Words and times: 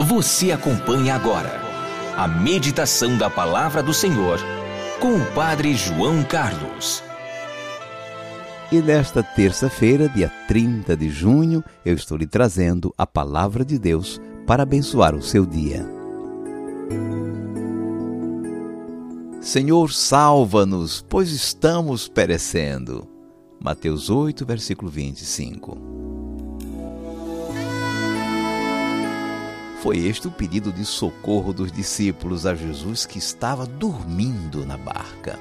Você 0.00 0.52
acompanha 0.52 1.16
agora 1.16 1.60
a 2.16 2.28
meditação 2.28 3.18
da 3.18 3.28
palavra 3.28 3.82
do 3.82 3.92
Senhor 3.92 4.38
com 5.00 5.16
o 5.16 5.26
Padre 5.32 5.74
João 5.74 6.22
Carlos. 6.22 7.02
E 8.70 8.80
nesta 8.80 9.24
terça-feira, 9.24 10.08
dia 10.08 10.30
30 10.46 10.96
de 10.96 11.10
junho, 11.10 11.64
eu 11.84 11.94
estou 11.94 12.16
lhe 12.16 12.28
trazendo 12.28 12.94
a 12.96 13.04
palavra 13.06 13.64
de 13.64 13.76
Deus 13.76 14.20
para 14.46 14.62
abençoar 14.62 15.16
o 15.16 15.22
seu 15.22 15.44
dia. 15.44 15.84
Senhor, 19.40 19.92
salva-nos, 19.92 21.04
pois 21.08 21.30
estamos 21.30 22.06
perecendo. 22.06 23.08
Mateus 23.60 24.10
8, 24.10 24.46
versículo 24.46 24.88
25. 24.90 26.17
Foi 29.82 29.96
este 29.98 30.26
o 30.26 30.30
pedido 30.30 30.72
de 30.72 30.84
socorro 30.84 31.52
dos 31.52 31.70
discípulos 31.70 32.44
a 32.44 32.54
Jesus 32.54 33.06
que 33.06 33.16
estava 33.16 33.64
dormindo 33.64 34.66
na 34.66 34.76
barca. 34.76 35.38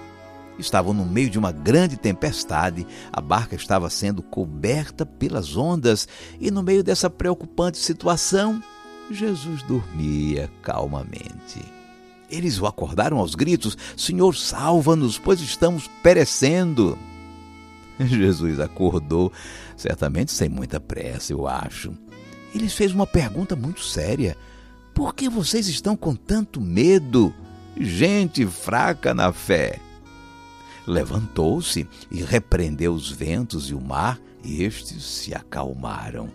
Estavam 0.59 0.93
no 0.93 1.05
meio 1.05 1.27
de 1.27 1.39
uma 1.39 1.51
grande 1.51 1.97
tempestade, 1.97 2.85
a 3.11 3.19
barca 3.19 3.55
estava 3.55 3.89
sendo 3.89 4.21
coberta 4.21 5.07
pelas 5.07 5.57
ondas 5.57 6.07
e, 6.39 6.51
no 6.51 6.61
meio 6.61 6.83
dessa 6.83 7.09
preocupante 7.09 7.79
situação, 7.79 8.61
Jesus 9.09 9.63
dormia 9.63 10.51
calmamente. 10.61 11.63
Eles 12.29 12.59
o 12.59 12.67
acordaram 12.67 13.17
aos 13.17 13.33
gritos: 13.33 13.75
Senhor, 13.95 14.35
salva-nos, 14.35 15.17
pois 15.17 15.41
estamos 15.41 15.89
perecendo. 16.03 16.95
Jesus 17.99 18.59
acordou, 18.59 19.31
certamente 19.75 20.31
sem 20.31 20.47
muita 20.47 20.79
pressa, 20.79 21.33
eu 21.33 21.47
acho. 21.47 21.91
Ele 22.53 22.69
fez 22.69 22.93
uma 22.93 23.07
pergunta 23.07 23.55
muito 23.55 23.83
séria: 23.83 24.37
Por 24.93 25.13
que 25.13 25.29
vocês 25.29 25.67
estão 25.67 25.95
com 25.95 26.15
tanto 26.15 26.61
medo? 26.61 27.33
Gente 27.79 28.45
fraca 28.45 29.13
na 29.13 29.31
fé 29.31 29.79
levantou-se 30.87 31.85
e 32.09 32.23
repreendeu 32.23 32.93
os 32.93 33.11
ventos 33.11 33.69
e 33.69 33.75
o 33.75 33.81
mar, 33.81 34.19
e 34.43 34.63
estes 34.63 35.03
se 35.03 35.35
acalmaram. 35.35 36.31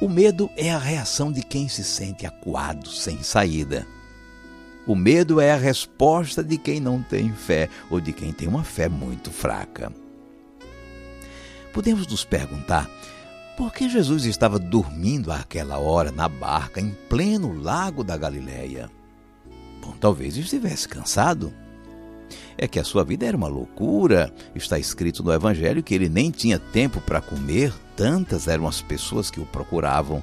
O 0.00 0.08
medo 0.08 0.48
é 0.56 0.70
a 0.70 0.78
reação 0.78 1.32
de 1.32 1.42
quem 1.42 1.68
se 1.68 1.82
sente 1.82 2.24
acuado, 2.24 2.88
sem 2.88 3.22
saída. 3.22 3.86
O 4.86 4.94
medo 4.94 5.40
é 5.40 5.50
a 5.50 5.56
resposta 5.56 6.44
de 6.44 6.58
quem 6.58 6.78
não 6.78 7.02
tem 7.02 7.32
fé 7.32 7.68
ou 7.90 8.00
de 8.00 8.12
quem 8.12 8.32
tem 8.32 8.46
uma 8.46 8.62
fé 8.62 8.88
muito 8.88 9.30
fraca. 9.30 9.90
Podemos 11.72 12.06
nos 12.06 12.24
perguntar 12.24 12.88
por 13.56 13.72
que 13.72 13.88
Jesus 13.88 14.24
estava 14.24 14.58
dormindo 14.58 15.30
àquela 15.30 15.78
hora 15.78 16.10
na 16.10 16.28
barca 16.28 16.80
em 16.80 16.90
pleno 17.08 17.52
lago 17.52 18.02
da 18.02 18.16
Galileia. 18.16 18.90
Bom, 19.80 19.94
talvez 20.00 20.36
estivesse 20.36 20.88
cansado 20.88 21.52
é 22.56 22.66
que 22.66 22.78
a 22.78 22.84
sua 22.84 23.04
vida 23.04 23.26
era 23.26 23.36
uma 23.36 23.48
loucura. 23.48 24.32
Está 24.54 24.78
escrito 24.78 25.22
no 25.22 25.32
Evangelho 25.32 25.82
que 25.82 25.94
ele 25.94 26.08
nem 26.08 26.30
tinha 26.30 26.58
tempo 26.58 27.00
para 27.00 27.20
comer, 27.20 27.72
tantas 27.96 28.48
eram 28.48 28.66
as 28.66 28.80
pessoas 28.80 29.30
que 29.30 29.40
o 29.40 29.46
procuravam. 29.46 30.22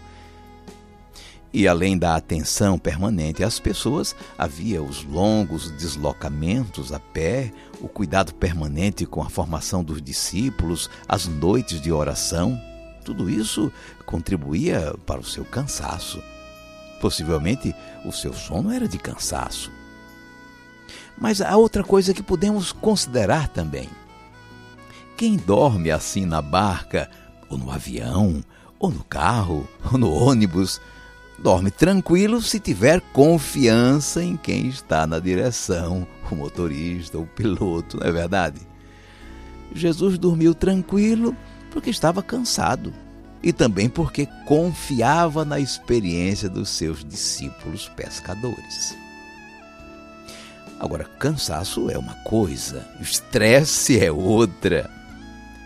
E 1.53 1.67
além 1.67 1.97
da 1.97 2.15
atenção 2.15 2.79
permanente 2.79 3.43
às 3.43 3.59
pessoas, 3.59 4.15
havia 4.37 4.81
os 4.81 5.03
longos 5.03 5.69
deslocamentos 5.71 6.93
a 6.93 6.99
pé, 6.99 7.51
o 7.81 7.89
cuidado 7.89 8.33
permanente 8.33 9.05
com 9.05 9.21
a 9.21 9.29
formação 9.29 9.83
dos 9.83 10.01
discípulos, 10.01 10.89
as 11.09 11.27
noites 11.27 11.81
de 11.81 11.91
oração. 11.91 12.57
Tudo 13.03 13.29
isso 13.29 13.71
contribuía 14.05 14.93
para 15.05 15.19
o 15.19 15.25
seu 15.25 15.43
cansaço. 15.43 16.21
Possivelmente 16.99 17.75
o 18.05 18.11
seu 18.11 18.33
sono 18.33 18.71
era 18.71 18.87
de 18.87 18.97
cansaço. 18.97 19.71
Mas 21.17 21.41
há 21.41 21.55
outra 21.57 21.83
coisa 21.83 22.13
que 22.13 22.23
podemos 22.23 22.71
considerar 22.71 23.47
também. 23.47 23.89
Quem 25.17 25.37
dorme 25.37 25.91
assim 25.91 26.25
na 26.25 26.41
barca, 26.41 27.09
ou 27.49 27.57
no 27.57 27.69
avião, 27.71 28.43
ou 28.79 28.89
no 28.89 29.03
carro, 29.03 29.67
ou 29.91 29.97
no 29.97 30.11
ônibus, 30.11 30.81
dorme 31.37 31.69
tranquilo 31.69 32.41
se 32.41 32.59
tiver 32.59 33.01
confiança 33.13 34.23
em 34.23 34.37
quem 34.37 34.67
está 34.67 35.05
na 35.05 35.19
direção, 35.19 36.07
o 36.31 36.35
motorista, 36.35 37.17
o 37.17 37.25
piloto, 37.25 37.97
não 37.97 38.07
é 38.07 38.11
verdade? 38.11 38.61
Jesus 39.73 40.17
dormiu 40.17 40.53
tranquilo 40.53 41.35
porque 41.71 41.89
estava 41.89 42.21
cansado 42.21 42.93
e 43.41 43.51
também 43.51 43.89
porque 43.89 44.27
confiava 44.45 45.43
na 45.43 45.59
experiência 45.59 46.47
dos 46.47 46.69
seus 46.69 47.03
discípulos 47.03 47.89
pescadores. 47.95 48.95
Agora, 50.79 51.05
cansaço 51.19 51.89
é 51.89 51.97
uma 51.97 52.15
coisa, 52.23 52.87
estresse 52.99 53.99
é 53.99 54.11
outra. 54.11 54.89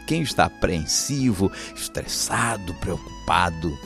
Quem 0.08 0.22
está 0.22 0.46
apreensivo, 0.46 1.52
estressado, 1.76 2.74
preocupado, 2.76 3.78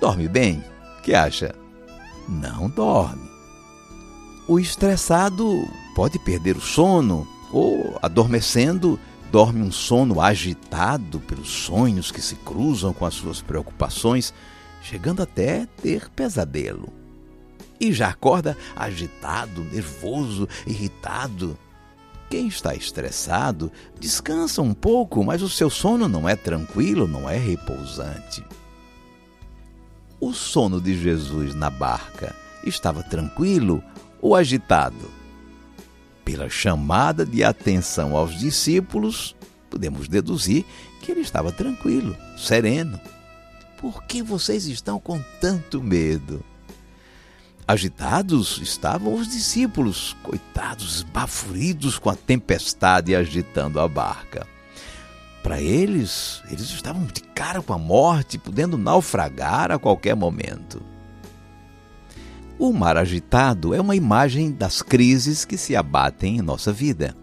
dorme 0.00 0.28
bem? 0.28 0.64
Que 1.02 1.14
acha? 1.14 1.54
Não 2.28 2.68
dorme. 2.68 3.30
O 4.48 4.58
estressado 4.58 5.68
pode 5.94 6.18
perder 6.18 6.56
o 6.56 6.60
sono 6.60 7.26
ou, 7.52 7.98
adormecendo, 8.02 8.98
dorme 9.30 9.62
um 9.62 9.70
sono 9.70 10.20
agitado 10.20 11.20
pelos 11.20 11.48
sonhos 11.48 12.10
que 12.10 12.20
se 12.20 12.34
cruzam 12.36 12.92
com 12.92 13.06
as 13.06 13.14
suas 13.14 13.40
preocupações, 13.40 14.34
chegando 14.82 15.22
até 15.22 15.66
ter 15.82 16.08
pesadelo 16.10 17.00
e 17.80 17.92
já 17.92 18.10
acorda 18.10 18.56
agitado, 18.76 19.64
nervoso, 19.64 20.46
irritado. 20.66 21.58
Quem 22.28 22.46
está 22.46 22.74
estressado 22.74 23.72
descansa 23.98 24.60
um 24.62 24.74
pouco, 24.74 25.24
mas 25.24 25.42
o 25.42 25.48
seu 25.48 25.70
sono 25.70 26.06
não 26.06 26.28
é 26.28 26.36
tranquilo, 26.36 27.08
não 27.08 27.28
é 27.28 27.38
repousante. 27.38 28.44
O 30.20 30.34
sono 30.34 30.80
de 30.80 31.00
Jesus 31.00 31.54
na 31.54 31.70
barca 31.70 32.36
estava 32.62 33.02
tranquilo 33.02 33.82
ou 34.20 34.36
agitado? 34.36 35.19
Pela 36.30 36.48
chamada 36.48 37.26
de 37.26 37.42
atenção 37.42 38.14
aos 38.14 38.38
discípulos, 38.38 39.34
podemos 39.68 40.06
deduzir 40.06 40.64
que 41.02 41.10
ele 41.10 41.22
estava 41.22 41.50
tranquilo, 41.50 42.16
sereno. 42.38 43.00
Por 43.76 44.04
que 44.04 44.22
vocês 44.22 44.66
estão 44.66 45.00
com 45.00 45.20
tanto 45.40 45.82
medo? 45.82 46.40
Agitados 47.66 48.60
estavam 48.62 49.12
os 49.12 49.26
discípulos, 49.26 50.16
coitados, 50.22 51.02
bafuridos 51.02 51.98
com 51.98 52.10
a 52.10 52.14
tempestade 52.14 53.12
agitando 53.12 53.80
a 53.80 53.88
barca. 53.88 54.46
Para 55.42 55.60
eles, 55.60 56.44
eles 56.48 56.70
estavam 56.70 57.06
de 57.06 57.22
cara 57.22 57.60
com 57.60 57.72
a 57.72 57.78
morte, 57.78 58.38
podendo 58.38 58.78
naufragar 58.78 59.72
a 59.72 59.80
qualquer 59.80 60.14
momento. 60.14 60.80
O 62.60 62.74
mar 62.74 62.98
agitado 62.98 63.72
é 63.72 63.80
uma 63.80 63.96
imagem 63.96 64.52
das 64.52 64.82
crises 64.82 65.46
que 65.46 65.56
se 65.56 65.74
abatem 65.74 66.36
em 66.36 66.42
nossa 66.42 66.70
vida. 66.70 67.16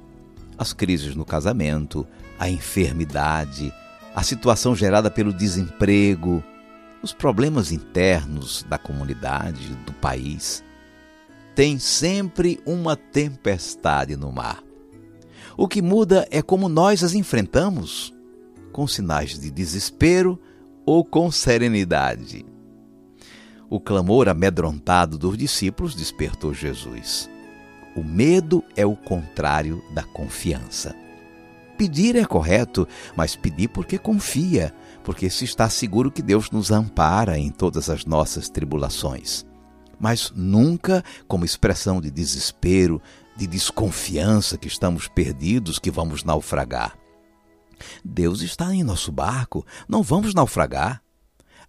As 0.57 0.73
crises 0.73 1.15
no 1.15 1.23
casamento, 1.23 2.07
a 2.39 2.49
enfermidade, 2.49 3.71
a 4.15 4.23
situação 4.23 4.75
gerada 4.75 5.11
pelo 5.11 5.31
desemprego, 5.31 6.43
os 7.03 7.13
problemas 7.13 7.71
internos 7.71 8.65
da 8.67 8.79
comunidade, 8.79 9.75
do 9.85 9.93
país. 9.93 10.63
Tem 11.53 11.77
sempre 11.77 12.59
uma 12.65 12.95
tempestade 12.95 14.15
no 14.15 14.31
mar. 14.31 14.63
O 15.55 15.67
que 15.67 15.83
muda 15.83 16.27
é 16.31 16.41
como 16.41 16.67
nós 16.67 17.03
as 17.03 17.13
enfrentamos, 17.13 18.11
com 18.71 18.87
sinais 18.87 19.37
de 19.37 19.51
desespero 19.51 20.41
ou 20.83 21.05
com 21.05 21.29
serenidade. 21.29 22.43
O 23.69 23.81
clamor 23.81 24.29
amedrontado 24.29 25.17
dos 25.17 25.37
discípulos 25.37 25.93
despertou 25.93 26.53
Jesus. 26.53 27.29
O 27.95 28.03
medo 28.03 28.63
é 28.77 28.85
o 28.85 28.95
contrário 28.95 29.83
da 29.93 30.03
confiança. 30.03 30.95
Pedir 31.77 32.15
é 32.15 32.23
correto, 32.23 32.87
mas 33.15 33.35
pedir 33.35 33.67
porque 33.67 33.97
confia, 33.97 34.73
porque 35.03 35.29
se 35.29 35.43
está 35.43 35.69
seguro 35.69 36.09
que 36.09 36.21
Deus 36.21 36.49
nos 36.49 36.71
ampara 36.71 37.37
em 37.37 37.51
todas 37.51 37.89
as 37.89 38.05
nossas 38.05 38.47
tribulações. 38.49 39.45
Mas 39.99 40.31
nunca 40.33 41.03
como 41.27 41.43
expressão 41.43 41.99
de 41.99 42.09
desespero, 42.09 43.01
de 43.35 43.45
desconfiança 43.45 44.57
que 44.57 44.67
estamos 44.67 45.07
perdidos, 45.07 45.77
que 45.77 45.91
vamos 45.91 46.23
naufragar. 46.23 46.97
Deus 48.03 48.41
está 48.41 48.73
em 48.73 48.83
nosso 48.83 49.11
barco, 49.11 49.65
não 49.89 50.01
vamos 50.01 50.33
naufragar. 50.33 51.01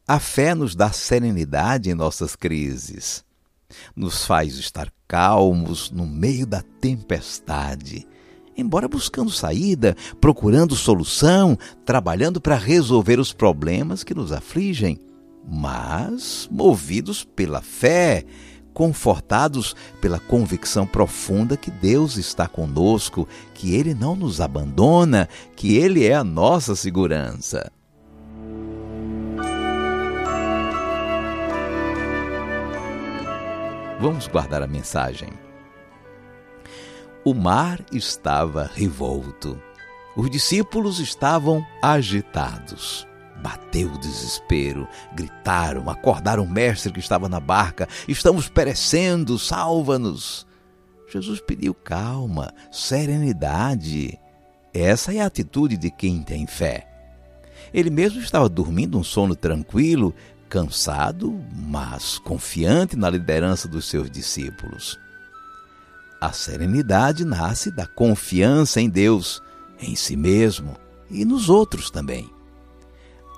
A 0.08 0.18
fé 0.18 0.54
nos 0.54 0.74
dá 0.74 0.90
serenidade 0.90 1.90
em 1.90 1.94
nossas 1.94 2.34
crises, 2.34 3.22
nos 3.94 4.24
faz 4.24 4.56
estar 4.56 4.90
calmos 5.06 5.90
no 5.90 6.06
meio 6.06 6.46
da 6.46 6.62
tempestade 6.80 8.08
embora 8.56 8.88
buscando 8.88 9.30
saída, 9.30 9.96
procurando 10.20 10.74
solução, 10.74 11.56
trabalhando 11.84 12.40
para 12.40 12.56
resolver 12.56 13.20
os 13.20 13.32
problemas 13.32 14.02
que 14.02 14.12
nos 14.12 14.32
afligem, 14.32 14.98
mas 15.48 16.48
movidos 16.50 17.22
pela 17.22 17.62
fé, 17.62 18.24
confortados 18.74 19.76
pela 20.00 20.18
convicção 20.18 20.86
profunda 20.86 21.56
que 21.56 21.70
Deus 21.70 22.16
está 22.16 22.48
conosco, 22.48 23.28
que 23.54 23.74
Ele 23.74 23.94
não 23.94 24.16
nos 24.16 24.40
abandona, 24.40 25.28
que 25.54 25.76
Ele 25.76 26.04
é 26.04 26.14
a 26.14 26.24
nossa 26.24 26.74
segurança. 26.74 27.70
Vamos 34.00 34.28
guardar 34.28 34.62
a 34.62 34.66
mensagem. 34.68 35.28
O 37.24 37.34
mar 37.34 37.84
estava 37.92 38.70
revolto. 38.72 39.60
Os 40.16 40.30
discípulos 40.30 41.00
estavam 41.00 41.66
agitados. 41.82 43.08
Bateu 43.42 43.88
o 43.88 43.98
desespero, 43.98 44.86
gritaram, 45.12 45.90
acordaram 45.90 46.44
o 46.44 46.48
mestre 46.48 46.92
que 46.92 47.00
estava 47.00 47.28
na 47.28 47.40
barca: 47.40 47.88
Estamos 48.06 48.48
perecendo, 48.48 49.36
salva-nos. 49.36 50.46
Jesus 51.08 51.40
pediu 51.40 51.74
calma, 51.74 52.54
serenidade. 52.70 54.16
Essa 54.72 55.12
é 55.12 55.20
a 55.20 55.26
atitude 55.26 55.76
de 55.76 55.90
quem 55.90 56.22
tem 56.22 56.46
fé. 56.46 56.86
Ele 57.74 57.90
mesmo 57.90 58.20
estava 58.20 58.48
dormindo 58.48 58.96
um 58.96 59.02
sono 59.02 59.34
tranquilo, 59.34 60.14
cansado, 60.48 61.38
mas 61.54 62.18
confiante 62.18 62.96
na 62.96 63.10
liderança 63.10 63.68
dos 63.68 63.88
seus 63.88 64.10
discípulos. 64.10 64.98
A 66.20 66.32
serenidade 66.32 67.24
nasce 67.24 67.70
da 67.70 67.86
confiança 67.86 68.80
em 68.80 68.88
Deus, 68.88 69.40
em 69.80 69.94
si 69.94 70.16
mesmo 70.16 70.76
e 71.10 71.24
nos 71.24 71.48
outros 71.48 71.90
também. 71.90 72.28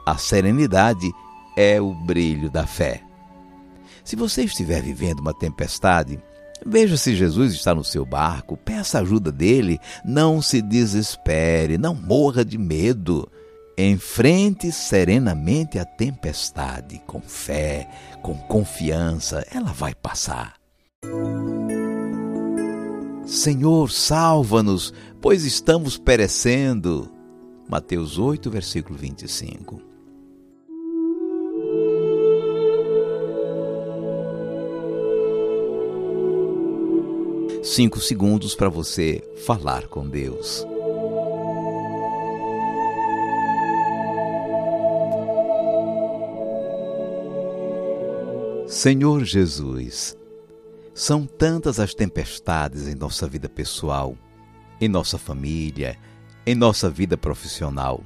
A 0.06 0.16
serenidade 0.16 1.10
é 1.56 1.80
o 1.80 1.92
brilho 1.92 2.50
da 2.50 2.66
fé. 2.66 3.02
Se 4.02 4.16
você 4.16 4.44
estiver 4.44 4.82
vivendo 4.82 5.20
uma 5.20 5.34
tempestade, 5.34 6.18
veja 6.64 6.96
se 6.96 7.14
Jesus 7.14 7.52
está 7.52 7.74
no 7.74 7.84
seu 7.84 8.04
barco, 8.06 8.56
peça 8.56 8.98
ajuda 9.00 9.30
dele, 9.30 9.78
não 10.04 10.40
se 10.40 10.62
desespere, 10.62 11.76
não 11.76 11.94
morra 11.94 12.44
de 12.44 12.56
medo. 12.56 13.30
Enfrente 13.82 14.71
serenamente 14.71 15.79
a 15.79 15.87
tempestade, 15.87 17.00
com 17.06 17.19
fé, 17.19 17.88
com 18.21 18.37
confiança, 18.37 19.43
ela 19.50 19.73
vai 19.73 19.94
passar. 19.94 20.56
Senhor, 23.25 23.91
salva-nos, 23.91 24.93
pois 25.19 25.47
estamos 25.47 25.97
perecendo. 25.97 27.11
Mateus 27.71 28.19
8, 28.19 28.50
versículo 28.50 28.99
25. 28.99 29.81
Cinco 37.62 37.99
segundos 37.99 38.55
para 38.55 38.69
você 38.69 39.27
falar 39.47 39.87
com 39.87 40.06
Deus. 40.06 40.67
Senhor 48.82 49.27
Jesus, 49.27 50.17
são 50.94 51.27
tantas 51.27 51.79
as 51.79 51.93
tempestades 51.93 52.88
em 52.88 52.94
nossa 52.94 53.29
vida 53.29 53.47
pessoal, 53.47 54.17
em 54.81 54.88
nossa 54.88 55.19
família, 55.19 55.99
em 56.47 56.55
nossa 56.55 56.88
vida 56.88 57.15
profissional. 57.15 58.03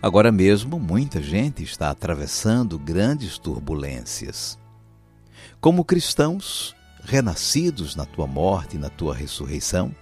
Agora 0.00 0.30
mesmo, 0.30 0.78
muita 0.78 1.20
gente 1.20 1.64
está 1.64 1.90
atravessando 1.90 2.78
grandes 2.78 3.38
turbulências. 3.38 4.56
Como 5.60 5.84
cristãos, 5.84 6.76
renascidos 7.02 7.96
na 7.96 8.04
tua 8.04 8.28
morte 8.28 8.76
e 8.76 8.78
na 8.78 8.88
tua 8.88 9.16
ressurreição, 9.16 9.92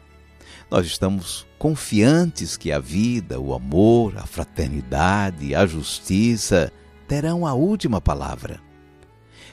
nós 0.71 0.85
estamos 0.85 1.47
confiantes 1.59 2.55
que 2.59 2.71
a 2.71 2.79
vida, 2.79 3.41
o 3.41 3.55
amor, 3.55 4.13
a 4.19 4.27
fraternidade, 4.27 5.55
a 5.55 5.65
justiça 5.65 6.71
terão 7.09 7.47
a 7.47 7.55
última 7.55 7.99
palavra 7.99 8.68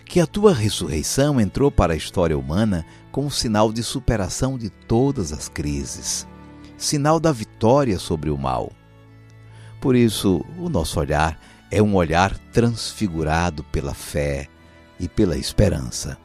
que 0.05 0.19
a 0.19 0.27
tua 0.27 0.53
ressurreição 0.53 1.41
entrou 1.41 1.71
para 1.71 1.93
a 1.93 1.97
história 1.97 2.37
humana 2.37 2.85
como 3.11 3.31
sinal 3.31 3.73
de 3.73 3.81
superação 3.83 4.57
de 4.57 4.69
todas 4.69 5.33
as 5.33 5.49
crises, 5.49 6.27
sinal 6.77 7.19
da 7.19 7.31
vitória 7.31 7.97
sobre 7.97 8.29
o 8.29 8.37
mal. 8.37 8.71
Por 9.81 9.95
isso, 9.95 10.45
o 10.57 10.69
nosso 10.69 10.99
olhar 10.99 11.39
é 11.71 11.81
um 11.81 11.95
olhar 11.95 12.37
transfigurado 12.53 13.63
pela 13.65 13.93
fé 13.93 14.47
e 14.99 15.07
pela 15.07 15.37
esperança. 15.37 16.17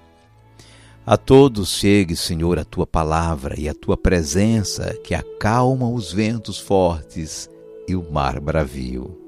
A 1.05 1.17
todos 1.17 1.71
chegue, 1.71 2.15
Senhor, 2.15 2.59
a 2.59 2.65
tua 2.65 2.87
palavra 2.87 3.59
e 3.59 3.69
a 3.69 3.75
tua 3.75 3.97
presença 3.97 4.95
que 5.03 5.15
acalma 5.15 5.89
os 5.89 6.13
ventos 6.13 6.59
fortes 6.59 7.49
e 7.89 7.97
o 7.97 8.13
mar 8.13 8.39
bravio. 8.39 9.20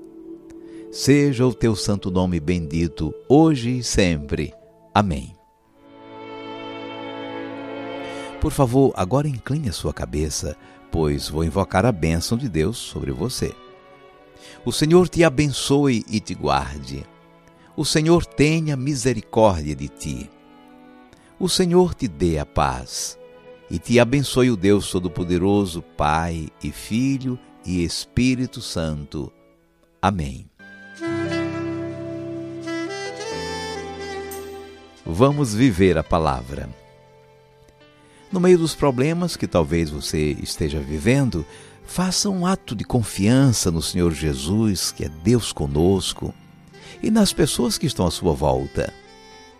Seja 0.93 1.47
o 1.47 1.55
teu 1.55 1.75
santo 1.75 2.11
nome 2.11 2.39
bendito, 2.39 3.15
hoje 3.27 3.79
e 3.79 3.83
sempre. 3.83 4.53
Amém. 4.95 5.35
Por 8.39 8.53
favor, 8.53 8.93
agora 8.95 9.27
incline 9.27 9.71
a 9.71 9.73
sua 9.73 9.95
cabeça, 9.95 10.55
pois 10.91 11.31
vou 11.31 11.45
invocar 11.45 11.87
a 11.87 11.93
bênção 11.93 12.37
de 12.37 12.47
Deus 12.47 12.77
sobre 12.77 13.11
você. 13.11 13.55
O 14.67 14.71
Senhor 14.71 15.09
te 15.09 15.25
abençoe 15.25 16.05
e 16.11 16.21
te 16.21 16.35
guarde. 16.35 17.07
O 17.75 17.87
Senhor 17.87 18.27
tenha 18.27 18.77
misericórdia 18.77 19.75
de 19.75 19.89
ti. 19.89 20.31
O 21.41 21.49
Senhor 21.49 21.95
te 21.95 22.07
dê 22.07 22.39
a 22.39 22.45
paz 22.45 23.19
e 23.71 23.79
te 23.79 23.99
abençoe 23.99 24.51
o 24.51 24.59
Deus 24.59 24.91
Todo-Poderoso, 24.91 25.81
Pai 25.97 26.51
e 26.63 26.71
Filho 26.71 27.39
e 27.65 27.83
Espírito 27.83 28.61
Santo. 28.61 29.33
Amém. 30.03 30.52
Vamos 35.25 35.55
viver 35.55 35.97
a 35.97 36.03
palavra. 36.03 36.69
No 38.33 38.41
meio 38.41 38.59
dos 38.59 38.75
problemas 38.75 39.37
que 39.37 39.47
talvez 39.47 39.89
você 39.89 40.37
esteja 40.43 40.81
vivendo, 40.81 41.47
faça 41.87 42.29
um 42.29 42.45
ato 42.45 42.75
de 42.75 42.83
confiança 42.83 43.71
no 43.71 43.81
Senhor 43.81 44.13
Jesus, 44.13 44.91
que 44.91 45.05
é 45.05 45.09
Deus 45.09 45.53
conosco, 45.53 46.35
e 47.01 47.09
nas 47.09 47.33
pessoas 47.33 47.79
que 47.79 47.87
estão 47.87 48.05
à 48.05 48.11
sua 48.11 48.33
volta. 48.33 48.93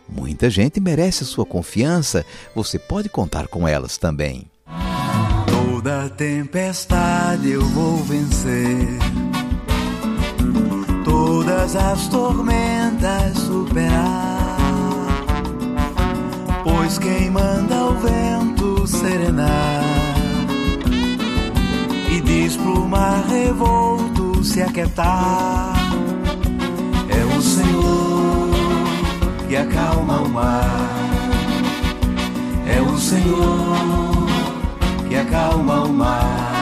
Muita 0.09 0.51
gente 0.51 0.81
merece 0.81 1.23
a 1.23 1.27
sua 1.29 1.47
confiança, 1.47 2.27
você 2.57 2.77
pode 2.77 3.09
contar 3.09 3.47
com 3.47 3.69
elas 3.69 3.97
também. 3.97 4.51
Toda 5.47 6.09
tempestade 6.09 7.53
eu 7.53 7.65
vou 7.67 7.99
vencer, 7.99 8.99
todas 11.05 11.77
as 11.77 12.09
tormentas 12.09 13.39
superar 13.39 14.42
pois 16.65 16.99
quem 16.99 17.31
manda 17.31 17.85
o 17.85 17.95
vento 17.95 18.87
serenar 18.87 19.85
e 22.11 22.21
diz 22.21 22.57
pro 22.57 22.87
mar 22.87 23.25
revolto 23.29 24.43
se 24.45 24.63
aquietar 24.63 25.75
é 27.09 27.37
o 27.37 27.43
Senhor 27.43 28.33
que 29.53 29.57
acalma 29.59 30.17
o 30.23 30.29
mar. 30.31 30.89
É 32.67 32.81
o 32.81 32.99
Senhor 32.99 34.27
que 35.07 35.15
acalma 35.15 35.83
o 35.83 35.93
mar 35.93 36.62